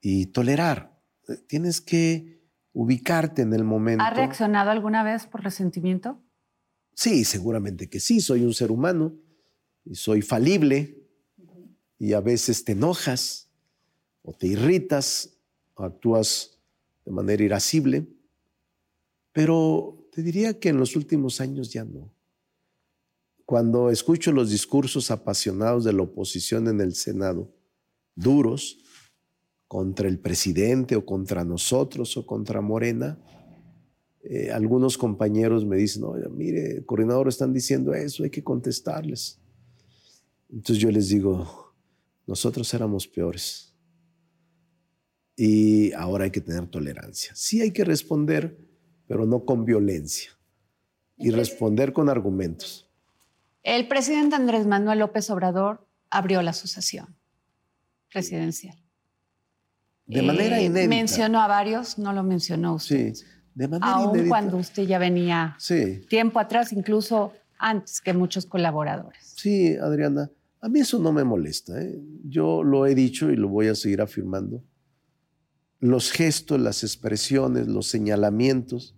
[0.00, 0.98] y tolerar.
[1.46, 2.42] Tienes que
[2.72, 4.04] ubicarte en el momento.
[4.04, 6.22] ¿Ha reaccionado alguna vez por resentimiento?
[6.94, 8.20] Sí, seguramente que sí.
[8.20, 9.14] Soy un ser humano
[9.84, 10.98] y soy falible
[11.98, 13.51] y a veces te enojas
[14.22, 15.36] o te irritas
[15.74, 16.58] o actúas
[17.04, 18.06] de manera irascible,
[19.32, 22.12] pero te diría que en los últimos años ya no.
[23.44, 27.52] Cuando escucho los discursos apasionados de la oposición en el Senado,
[28.14, 28.78] duros,
[29.66, 33.18] contra el presidente o contra nosotros o contra Morena,
[34.22, 39.40] eh, algunos compañeros me dicen, oye, mire, coordinador, están diciendo eso, hay que contestarles.
[40.50, 41.74] Entonces yo les digo,
[42.26, 43.71] nosotros éramos peores.
[45.44, 47.32] Y ahora hay que tener tolerancia.
[47.34, 48.56] Sí hay que responder
[49.08, 50.30] pero no con violencia.
[51.18, 52.88] Y responder con argumentos.
[53.62, 57.14] El presidente Andrés Manuel López Obrador abrió la asociación
[58.10, 58.76] presidencial.
[60.06, 60.88] De manera eh, inédita.
[60.88, 63.14] Mencionó a varios, no lo mencionó usted.
[63.14, 63.24] Sí,
[63.54, 64.28] De manera Aún inédita.
[64.30, 69.34] cuando usted ya venía Sí, tiempo atrás, incluso antes que muchos colaboradores.
[69.36, 70.30] sí, Adriana.
[70.60, 71.82] A mí eso no me molesta.
[71.82, 72.00] ¿eh?
[72.24, 74.62] Yo lo he dicho y lo voy a seguir afirmando.
[75.82, 78.94] Los gestos, las expresiones, los señalamientos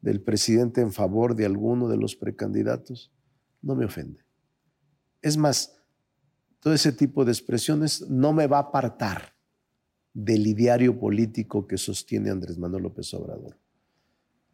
[0.00, 3.12] del presidente en favor de alguno de los precandidatos
[3.62, 4.24] no me ofende.
[5.22, 5.76] Es más,
[6.60, 9.34] todo ese tipo de expresiones no me va a apartar
[10.14, 13.58] del ideario político que sostiene Andrés Manuel López Obrador.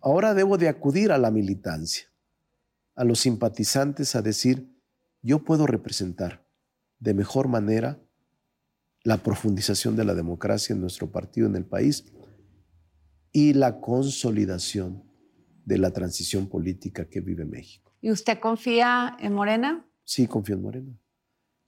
[0.00, 2.06] Ahora debo de acudir a la militancia,
[2.94, 4.74] a los simpatizantes a decir,
[5.20, 6.42] yo puedo representar
[7.00, 8.00] de mejor manera
[9.04, 12.04] la profundización de la democracia en nuestro partido, en el país,
[13.32, 15.04] y la consolidación
[15.64, 17.94] de la transición política que vive México.
[18.00, 19.86] ¿Y usted confía en Morena?
[20.04, 20.98] Sí, confío en Morena.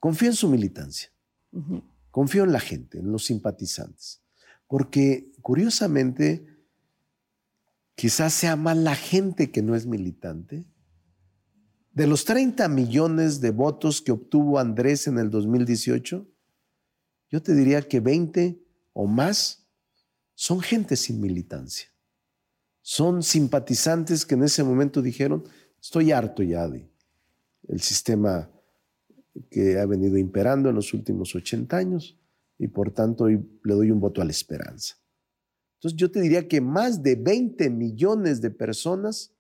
[0.01, 1.11] Confío en su militancia.
[2.11, 4.23] Confío en la gente, en los simpatizantes.
[4.67, 6.47] Porque curiosamente,
[7.95, 10.67] quizás sea más la gente que no es militante.
[11.93, 16.29] De los 30 millones de votos que obtuvo Andrés en el 2018,
[17.37, 18.59] yo te diría que 20
[18.95, 19.69] o más
[20.35, 21.89] son gente sin militancia.
[22.81, 25.45] Son simpatizantes que en ese momento dijeron,
[25.79, 26.91] estoy harto ya de
[27.69, 28.51] el sistema
[29.51, 32.19] que ha venido imperando en los últimos 80 años
[32.59, 34.95] y por tanto le doy un voto a la esperanza.
[35.75, 39.35] Entonces yo te diría que más de 20 millones de personas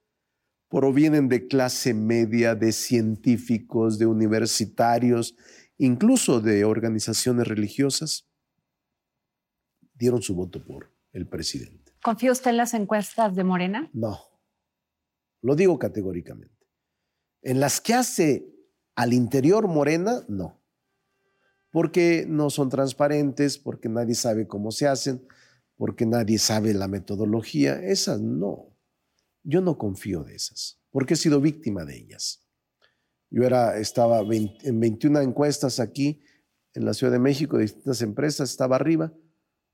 [0.68, 5.34] provienen de clase media, de científicos, de universitarios,
[5.78, 8.28] incluso de organizaciones religiosas,
[9.94, 11.92] dieron su voto por el presidente.
[12.02, 13.90] ¿Confía usted en las encuestas de Morena?
[13.92, 14.20] No,
[15.42, 16.54] lo digo categóricamente.
[17.42, 18.52] En las que hace
[18.94, 20.62] al interior Morena, no.
[21.70, 25.26] Porque no son transparentes, porque nadie sabe cómo se hacen,
[25.76, 27.82] porque nadie sabe la metodología.
[27.82, 28.74] Esas no.
[29.42, 32.45] Yo no confío de esas, porque he sido víctima de ellas.
[33.30, 36.22] Yo era, estaba en 21 encuestas aquí
[36.74, 39.12] en la Ciudad de México, de distintas empresas, estaba arriba,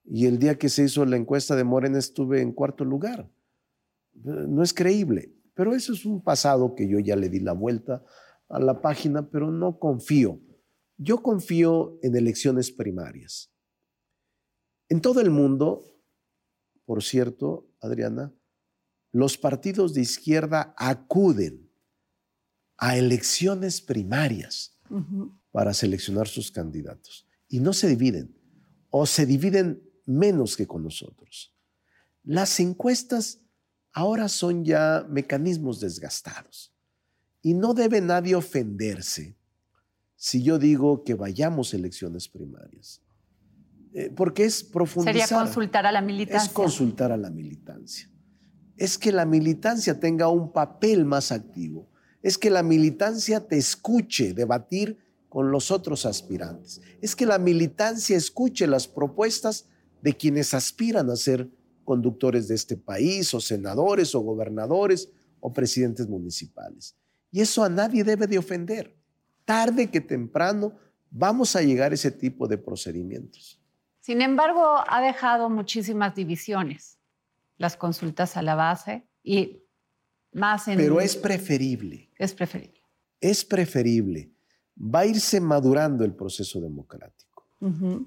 [0.05, 3.31] y el día que se hizo la encuesta de Morena estuve en cuarto lugar.
[4.15, 8.05] No es creíble, pero eso es un pasado que yo ya le di la vuelta
[8.49, 10.41] a la página, pero no confío.
[10.97, 13.53] Yo confío en elecciones primarias.
[14.89, 15.85] En todo el mundo,
[16.85, 18.33] por cierto, Adriana,
[19.11, 21.62] los partidos de izquierda acuden
[22.83, 24.77] a elecciones primarias
[25.53, 28.37] para seleccionar sus candidatos y no se dividen
[28.91, 31.55] o se dividen menos que con nosotros.
[32.25, 33.39] Las encuestas
[33.93, 36.75] ahora son ya mecanismos desgastados
[37.41, 39.37] y no debe nadie ofenderse
[40.17, 43.01] si yo digo que vayamos a elecciones primarias,
[43.95, 45.29] Eh, porque es profundizar.
[45.29, 46.47] Sería consultar a la militancia.
[46.49, 48.11] Es consultar a la militancia.
[48.77, 51.92] Es que la militancia tenga un papel más activo.
[52.23, 56.81] Es que la militancia te escuche debatir con los otros aspirantes.
[57.01, 59.67] Es que la militancia escuche las propuestas
[60.03, 61.49] de quienes aspiran a ser
[61.85, 65.09] conductores de este país, o senadores, o gobernadores,
[65.41, 66.97] o presidentes municipales.
[67.31, 68.97] Y eso a nadie debe de ofender.
[69.45, 70.75] Tarde que temprano
[71.11, 73.61] vamos a llegar a ese tipo de procedimientos.
[74.01, 76.99] Sin embargo, ha dejado muchísimas divisiones
[77.57, 79.63] las consultas a la base y
[80.33, 80.77] más en...
[80.77, 82.81] Pero es preferible, Es preferible.
[83.21, 84.33] es preferible.
[84.77, 87.47] Va a irse madurando el proceso democrático.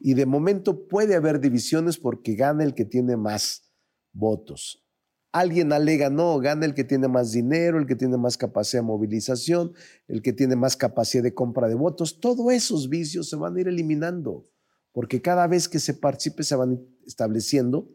[0.01, 3.71] Y de momento puede haber divisiones porque gana el que tiene más
[4.11, 4.83] votos.
[5.31, 8.88] Alguien alega, no, gana el que tiene más dinero, el que tiene más capacidad de
[8.88, 9.71] movilización,
[10.09, 12.19] el que tiene más capacidad de compra de votos.
[12.19, 14.45] Todos esos vicios se van a ir eliminando,
[14.91, 17.88] porque cada vez que se participe se van estableciendo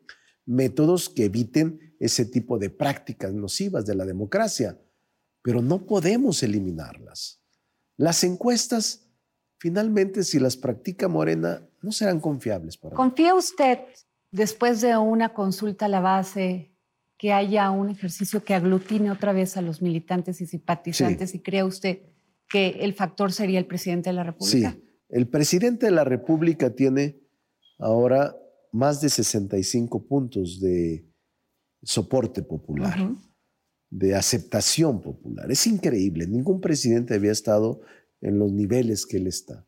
[0.47, 4.81] métodos que eviten ese tipo de prácticas nocivas de la democracia,
[5.43, 7.43] pero no podemos eliminarlas.
[7.97, 9.07] Las encuestas,
[9.59, 12.97] finalmente, si las practica Morena, no serán confiables para mí.
[12.97, 13.81] ¿Confía usted,
[14.33, 16.75] después de una consulta a la base,
[17.19, 21.35] que haya un ejercicio que aglutine otra vez a los militantes y simpatizantes?
[21.35, 22.01] ¿Y cree usted
[22.49, 24.73] que el factor sería el presidente de la República?
[24.73, 27.21] Sí, el presidente de la República tiene
[27.79, 28.35] ahora
[28.73, 31.10] más de 65 puntos de
[31.83, 33.15] soporte popular,
[33.91, 35.51] de aceptación popular.
[35.51, 37.81] Es increíble, ningún presidente había estado
[38.21, 39.67] en los niveles que él está.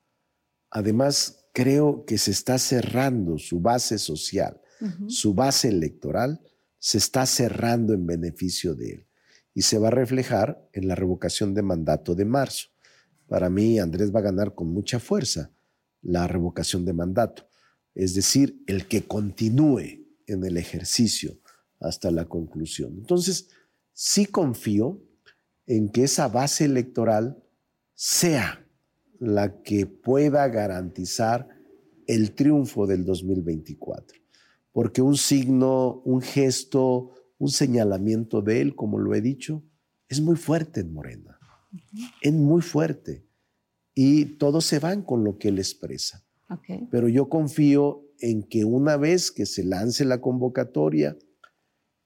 [0.71, 4.61] Además, creo que se está cerrando su base social,
[5.07, 6.41] su base electoral,
[6.79, 9.07] se está cerrando en beneficio de él
[9.55, 12.69] y se va a reflejar en la revocación de mandato de marzo.
[13.29, 15.53] Para mí, Andrés va a ganar con mucha fuerza
[16.01, 17.49] la revocación de mandato.
[17.95, 21.39] Es decir, el que continúe en el ejercicio
[21.83, 22.95] hasta la conclusión.
[22.99, 23.49] Entonces,
[23.93, 25.01] sí confío
[25.67, 27.43] en que esa base electoral
[27.95, 28.67] sea
[29.19, 31.49] la que pueda garantizar
[32.07, 34.19] el triunfo del 2024.
[34.73, 39.63] Porque un signo, un gesto, un señalamiento de él, como lo he dicho,
[40.09, 41.39] es muy fuerte en Morena.
[42.21, 43.25] Es muy fuerte.
[43.95, 46.25] Y todos se van con lo que él expresa.
[46.91, 51.17] Pero yo confío en que una vez que se lance la convocatoria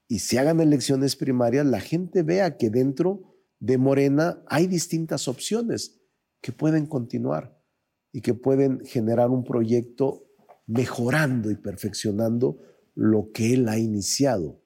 [0.08, 6.00] y se hagan elecciones primarias, la gente vea que dentro de Morena hay distintas opciones
[6.40, 7.58] que pueden continuar
[8.12, 10.24] y que pueden generar un proyecto
[10.66, 12.58] mejorando y perfeccionando
[12.94, 14.62] lo que él ha iniciado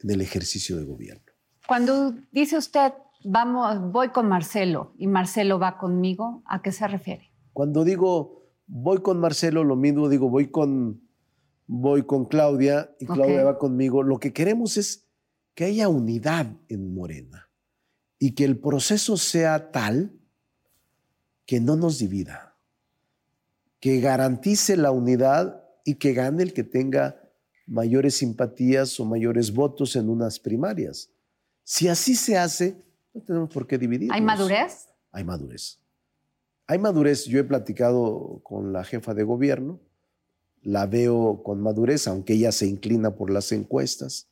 [0.00, 1.32] en el ejercicio de gobierno.
[1.66, 2.92] Cuando dice usted,
[3.24, 7.32] vamos, voy con Marcelo y Marcelo va conmigo, ¿a qué se refiere?
[7.52, 11.07] Cuando digo voy con Marcelo, lo mismo digo voy con,
[11.68, 14.02] voy con Claudia y Claudia va conmigo.
[14.02, 15.06] Lo que queremos es
[15.54, 17.50] que haya unidad en Morena
[18.18, 20.12] y que el proceso sea tal
[21.46, 22.56] que no nos divida,
[23.80, 27.20] que garantice la unidad y que gane el que tenga
[27.66, 31.10] mayores simpatías o mayores votos en unas primarias.
[31.64, 34.10] Si así se hace, no tenemos por qué dividir.
[34.12, 34.88] ¿Hay madurez?
[35.12, 35.78] Hay madurez.
[36.66, 37.24] Hay madurez.
[37.26, 39.80] Yo he platicado con la jefa de gobierno,
[40.62, 44.28] la veo con madurez, aunque ella se inclina por las encuestas.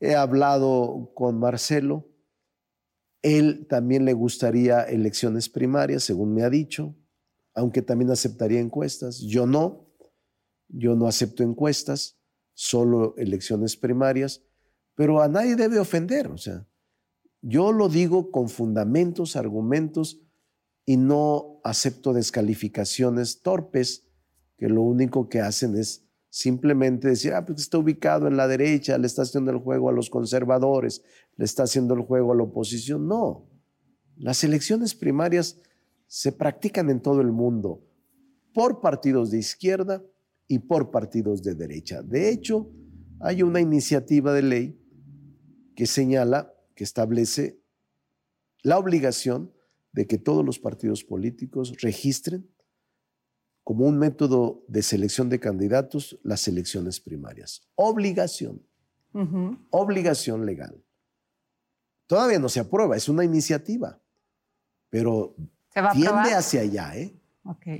[0.00, 2.06] He hablado con Marcelo
[3.26, 6.94] él también le gustaría elecciones primarias, según me ha dicho,
[7.54, 9.18] aunque también aceptaría encuestas.
[9.18, 9.88] Yo no,
[10.68, 12.20] yo no acepto encuestas,
[12.54, 14.42] solo elecciones primarias,
[14.94, 16.68] pero a nadie debe ofender, o sea,
[17.42, 20.20] yo lo digo con fundamentos, argumentos
[20.84, 24.05] y no acepto descalificaciones torpes
[24.56, 28.98] que lo único que hacen es simplemente decir, ah, pues está ubicado en la derecha,
[28.98, 31.02] le está haciendo el juego a los conservadores,
[31.36, 33.06] le está haciendo el juego a la oposición.
[33.06, 33.48] No,
[34.16, 35.58] las elecciones primarias
[36.06, 37.82] se practican en todo el mundo
[38.52, 40.02] por partidos de izquierda
[40.48, 42.02] y por partidos de derecha.
[42.02, 42.70] De hecho,
[43.20, 44.80] hay una iniciativa de ley
[45.74, 47.60] que señala, que establece
[48.62, 49.52] la obligación
[49.92, 52.48] de que todos los partidos políticos registren
[53.66, 57.66] como un método de selección de candidatos las elecciones primarias.
[57.74, 58.62] Obligación.
[59.70, 60.84] Obligación legal.
[62.06, 64.00] Todavía no se aprueba, es una iniciativa,
[64.88, 65.34] pero
[65.92, 67.20] tiende hacia allá, ¿eh?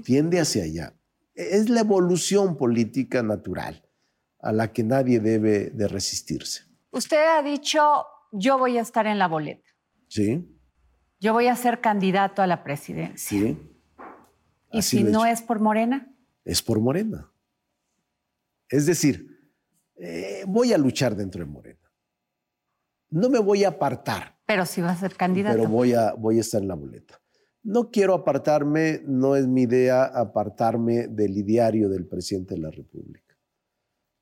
[0.02, 0.92] Tiende hacia allá.
[1.36, 3.88] Es la evolución política natural
[4.40, 6.64] a la que nadie debe de resistirse.
[6.90, 7.80] Usted ha dicho,
[8.32, 9.70] yo voy a estar en la boleta.
[10.08, 10.52] Sí.
[11.20, 13.38] Yo voy a ser candidato a la presidencia.
[13.38, 13.75] Sí.
[14.78, 16.14] ¿Y si no es por Morena?
[16.44, 17.32] Es por Morena.
[18.68, 19.50] Es decir,
[19.96, 21.92] eh, voy a luchar dentro de Morena.
[23.10, 24.38] No me voy a apartar.
[24.46, 25.56] Pero si va a ser candidato.
[25.56, 27.20] Pero voy a, voy a estar en la boleta.
[27.62, 33.36] No quiero apartarme, no es mi idea apartarme del ideario del presidente de la República.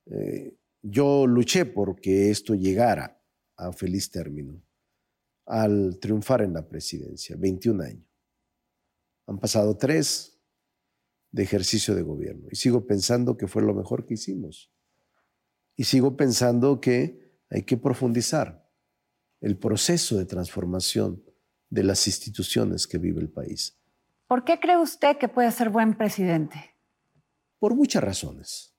[0.07, 3.21] Eh, yo luché porque esto llegara
[3.57, 4.63] a feliz término
[5.47, 8.07] al triunfar en la presidencia, 21 años.
[9.27, 10.34] Han pasado tres,
[11.35, 12.47] de ejercicio de gobierno.
[12.53, 14.71] Y sigo pensando que fue lo mejor que hicimos.
[15.75, 18.71] Y sigo pensando que hay que profundizar
[19.41, 21.25] el proceso de transformación
[21.71, 23.77] de las instituciones que vive el país.
[24.29, 26.77] ¿Por qué cree usted que puede ser buen presidente?
[27.59, 28.73] Por muchas razones.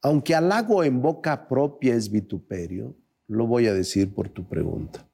[0.00, 5.10] Aunque halago en boca propia es vituperio, lo voy a decir por tu pregunta.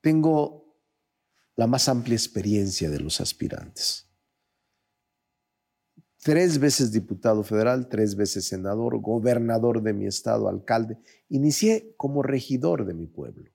[0.00, 0.76] Tengo
[1.56, 4.09] la más amplia experiencia de los aspirantes
[6.22, 10.98] tres veces diputado federal, tres veces senador, gobernador de mi estado, alcalde.
[11.28, 13.50] Inicié como regidor de mi pueblo,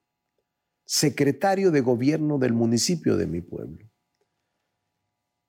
[0.84, 3.88] secretario de gobierno del municipio de mi pueblo,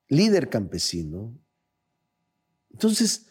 [0.08, 1.36] líder campesino.
[2.70, 3.26] Entonces,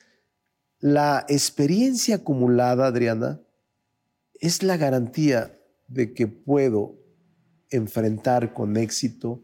[0.80, 3.42] la experiencia acumulada, Adriana,
[4.40, 5.58] es la garantía
[5.88, 7.00] de que puedo
[7.70, 9.44] enfrentar con éxito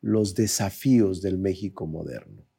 [0.00, 2.51] los desafíos del México moderno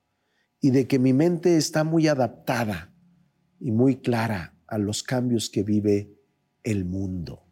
[0.64, 2.96] y de que mi mente está muy adaptada
[3.60, 6.18] y muy clara a los cambios que vive
[6.64, 7.44] el mundo.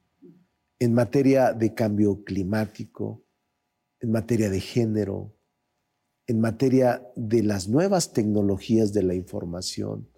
[0.80, 3.26] En materia de cambio climático,
[4.00, 5.36] en materia de género,
[6.26, 10.10] en materia de las nuevas tecnologías de la información,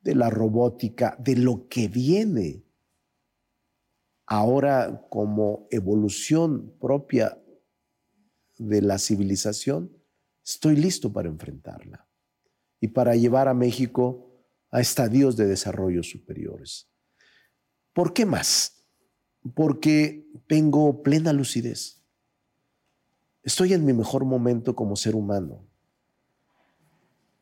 [0.00, 2.64] de la robótica, de lo que viene.
[4.26, 7.42] Ahora como evolución propia
[8.58, 9.90] de la civilización,
[10.44, 12.08] estoy listo para enfrentarla
[12.82, 14.28] y para llevar a México
[14.72, 16.88] a estadios de desarrollo superiores.
[17.92, 18.84] ¿Por qué más?
[19.54, 22.02] Porque tengo plena lucidez.
[23.44, 25.64] Estoy en mi mejor momento como ser humano.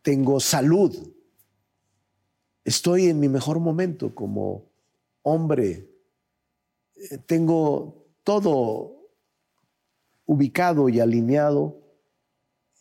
[0.03, 0.95] Tengo salud.
[2.63, 4.71] Estoy en mi mejor momento como
[5.23, 5.91] hombre.
[6.97, 9.09] Eh, tengo todo
[10.27, 11.81] ubicado y alineado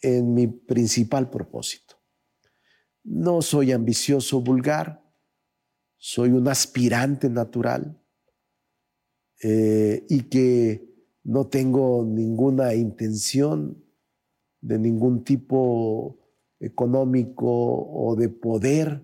[0.02, 1.89] en mi principal propósito.
[3.04, 5.04] No soy ambicioso vulgar,
[5.98, 8.02] soy un aspirante natural
[9.44, 10.90] eh, y que
[11.24, 13.84] no tengo ninguna intención
[14.62, 16.20] de ningún tipo
[16.60, 19.04] económico o de poder.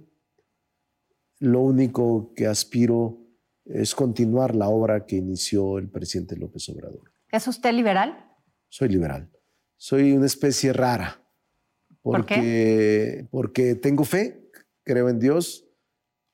[1.40, 3.26] Lo único que aspiro
[3.66, 7.12] es continuar la obra que inició el presidente López Obrador.
[7.32, 8.32] ¿Es usted liberal?
[8.70, 9.32] Soy liberal.
[9.78, 11.25] Soy una especie rara.
[12.06, 14.40] Porque, Porque tengo fe,
[14.84, 15.66] creo en Dios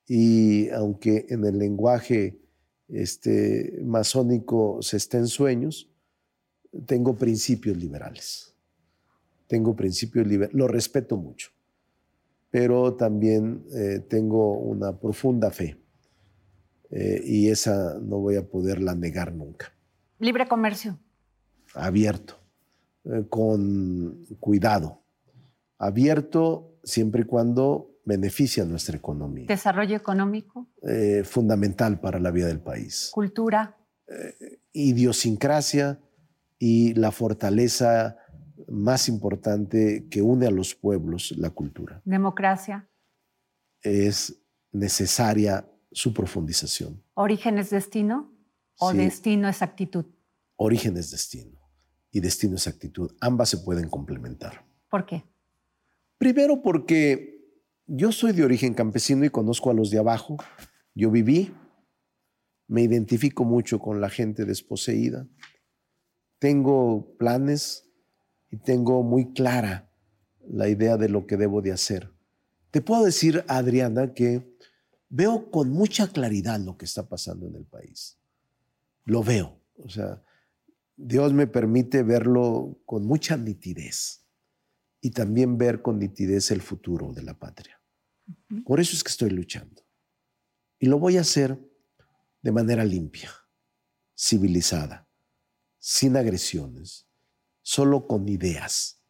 [0.05, 2.41] y aunque en el lenguaje
[2.89, 5.89] este, masónico se esté en sueños,
[6.86, 8.53] tengo principios liberales.
[9.47, 11.51] Tengo principios liberales, lo respeto mucho,
[12.49, 15.78] pero también eh, tengo una profunda fe
[16.89, 19.74] eh, y esa no voy a poderla negar nunca.
[20.19, 20.99] Libre comercio.
[21.74, 22.36] Abierto,
[23.05, 25.01] eh, con cuidado
[25.82, 29.47] abierto siempre y cuando beneficia nuestra economía.
[29.47, 30.67] Desarrollo económico.
[30.88, 33.09] Eh, fundamental para la vida del país.
[33.11, 33.77] Cultura.
[34.07, 35.99] Eh, idiosincrasia
[36.59, 38.17] y la fortaleza
[38.67, 42.01] más importante que une a los pueblos, la cultura.
[42.05, 42.88] Democracia.
[43.82, 44.39] Es
[44.71, 47.03] necesaria su profundización.
[47.15, 48.32] ¿Origen es destino
[48.77, 50.05] o destino es actitud?
[50.57, 51.59] Origen es destino
[52.11, 53.11] y destino es actitud.
[53.19, 54.63] Ambas se pueden complementar.
[54.89, 55.30] ¿Por qué?
[56.22, 57.49] Primero porque
[57.88, 60.38] yo soy de origen campesino y conozco a los de abajo.
[60.93, 61.51] Yo viví,
[62.67, 65.28] me identifico mucho con la gente desposeída.
[66.38, 67.89] Tengo planes
[68.51, 69.89] y tengo muy clara
[70.47, 72.11] la idea de lo que debo de hacer.
[72.69, 74.55] Te puedo decir, Adriana, que
[75.09, 78.19] veo con mucha claridad lo que está pasando en el país.
[79.05, 79.59] Lo veo.
[79.84, 80.22] O sea,
[80.95, 84.20] Dios me permite verlo con mucha nitidez
[85.02, 87.82] y también ver con nitidez el futuro de la patria.
[88.64, 89.82] Por eso es que estoy luchando.
[90.80, 91.60] Y lo voy a hacer
[92.41, 93.32] de manera limpia,
[94.16, 95.08] civilizada,
[95.80, 97.08] sin agresiones,
[97.62, 99.02] solo con ideas,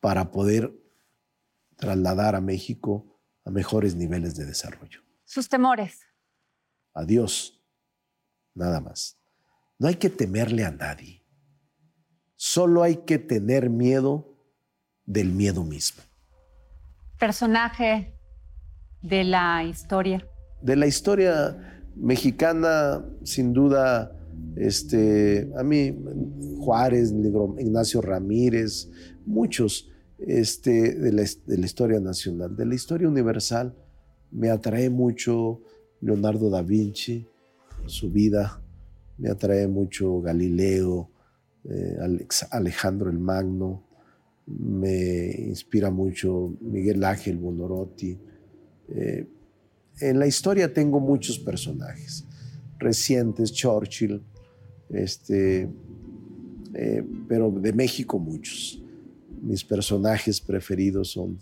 [0.00, 0.72] para poder
[1.76, 5.00] trasladar a México a mejores niveles de desarrollo.
[5.24, 5.98] Sus temores.
[6.92, 7.60] A Dios,
[8.54, 9.18] nada más.
[9.78, 11.24] No hay que temerle a nadie.
[12.36, 14.33] Solo hay que tener miedo
[15.06, 16.02] del miedo mismo.
[17.18, 18.14] Personaje
[19.02, 20.26] de la historia.
[20.62, 24.12] De la historia mexicana, sin duda,
[24.56, 25.96] este, a mí,
[26.58, 28.90] Juárez, Ignacio Ramírez,
[29.26, 33.74] muchos este, de, la, de la historia nacional, de la historia universal,
[34.30, 35.60] me atrae mucho
[36.00, 37.28] Leonardo da Vinci,
[37.86, 38.60] su vida,
[39.18, 41.10] me atrae mucho Galileo,
[41.64, 41.96] eh,
[42.50, 43.84] Alejandro el Magno,
[44.46, 48.18] me inspira mucho Miguel Ángel Bonorotti.
[48.88, 49.26] Eh,
[50.00, 52.26] en la historia tengo muchos personajes
[52.78, 54.22] recientes, Churchill,
[54.90, 55.68] este,
[56.74, 58.80] eh, pero de México muchos.
[59.40, 61.38] Mis personajes preferidos son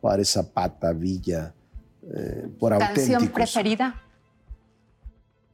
[0.00, 1.54] Juárez Zapata, Villa,
[2.02, 4.02] eh, por ¿Canción preferida?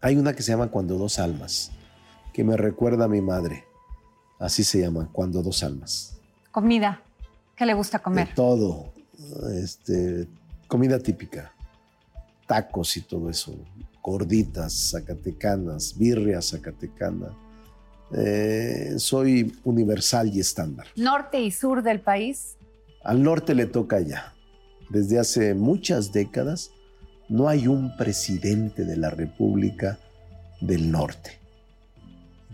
[0.01, 1.71] Hay una que se llama Cuando dos almas,
[2.33, 3.65] que me recuerda a mi madre.
[4.39, 6.19] Así se llama, Cuando dos almas.
[6.53, 7.01] Comida.
[7.57, 8.29] ¿Qué le gusta comer?
[8.29, 8.93] De todo.
[9.55, 10.29] Este,
[10.69, 11.53] comida típica.
[12.47, 13.57] Tacos y todo eso.
[14.03, 17.35] Gorditas, zacatecanas, birria zacatecana.
[18.15, 20.87] Eh, soy universal y estándar.
[20.97, 22.57] ¿Norte y sur del país?
[23.03, 24.35] Al norte le toca ya.
[24.91, 26.71] Desde hace muchas décadas
[27.31, 29.99] no hay un presidente de la República
[30.61, 31.39] del norte.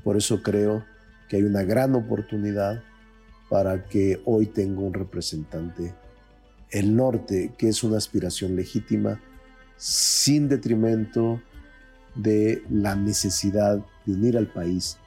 [0.04, 0.84] Por eso creo
[1.28, 2.82] que hay una gran oportunidad
[3.48, 5.94] para que hoy tenga un representante
[6.70, 9.20] el norte, que es una aspiración legítima,
[9.76, 11.40] sin detrimento
[12.14, 14.98] de la necesidad de unir al país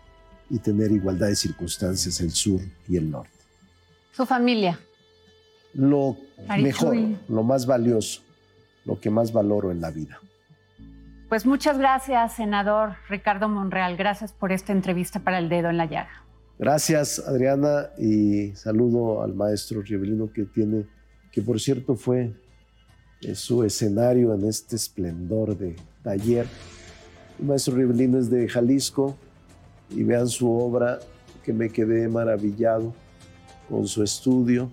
[0.49, 3.29] y tener igualdad de circunstancias el sur y el norte.
[4.11, 4.79] Su familia.
[5.73, 6.17] Lo
[6.57, 8.21] mejor, lo más valioso,
[8.85, 10.19] lo que más valoro en la vida.
[11.29, 13.95] Pues muchas gracias, senador Ricardo Monreal.
[13.95, 16.20] Gracias por esta entrevista para el dedo en la llaga.
[16.61, 20.85] Gracias, Adriana, y saludo al maestro Rivelino que tiene,
[21.31, 22.35] que por cierto fue
[23.21, 26.45] eh, su escenario en este esplendor de taller
[27.39, 29.17] El maestro Rivelino es de Jalisco
[29.89, 30.99] y vean su obra
[31.43, 32.93] que me quedé maravillado
[33.67, 34.69] con su estudio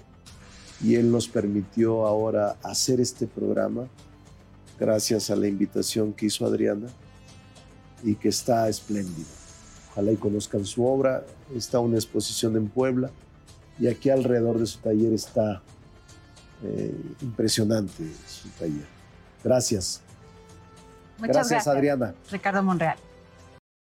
[0.85, 3.89] y él nos permitió ahora hacer este programa
[4.79, 6.89] gracias a la invitación que hizo Adriana
[8.05, 9.31] y que está espléndido.
[9.93, 11.25] Ojalá y conozcan su obra.
[11.55, 13.11] Está una exposición en Puebla
[13.79, 15.63] y aquí alrededor de su taller está
[16.63, 18.87] eh, impresionante su taller.
[19.43, 20.03] Gracias.
[21.19, 22.15] Muchas gracias, Adriana.
[22.31, 22.97] Ricardo Monreal.